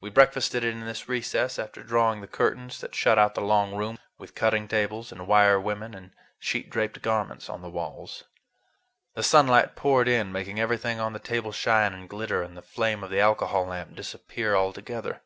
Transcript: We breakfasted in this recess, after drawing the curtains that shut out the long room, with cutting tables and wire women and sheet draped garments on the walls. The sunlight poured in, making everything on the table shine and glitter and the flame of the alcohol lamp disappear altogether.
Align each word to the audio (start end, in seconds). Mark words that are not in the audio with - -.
We 0.00 0.08
breakfasted 0.08 0.64
in 0.64 0.86
this 0.86 1.10
recess, 1.10 1.58
after 1.58 1.82
drawing 1.82 2.22
the 2.22 2.26
curtains 2.26 2.80
that 2.80 2.94
shut 2.94 3.18
out 3.18 3.34
the 3.34 3.42
long 3.42 3.74
room, 3.74 3.98
with 4.16 4.34
cutting 4.34 4.66
tables 4.66 5.12
and 5.12 5.26
wire 5.26 5.60
women 5.60 5.92
and 5.92 6.12
sheet 6.38 6.70
draped 6.70 7.02
garments 7.02 7.50
on 7.50 7.60
the 7.60 7.68
walls. 7.68 8.24
The 9.12 9.22
sunlight 9.22 9.76
poured 9.76 10.08
in, 10.08 10.32
making 10.32 10.58
everything 10.58 11.00
on 11.00 11.12
the 11.12 11.18
table 11.18 11.52
shine 11.52 11.92
and 11.92 12.08
glitter 12.08 12.42
and 12.42 12.56
the 12.56 12.62
flame 12.62 13.04
of 13.04 13.10
the 13.10 13.20
alcohol 13.20 13.66
lamp 13.66 13.94
disappear 13.94 14.56
altogether. 14.56 15.20